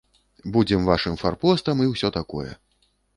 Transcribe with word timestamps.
Будзем 0.53 0.87
вашым 0.87 1.17
фарпостам 1.23 1.83
і 1.85 1.91
ўсё 1.93 2.11
такое. 2.17 2.47